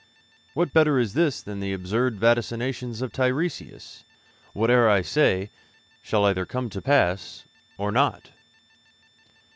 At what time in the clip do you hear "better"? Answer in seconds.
0.73-0.97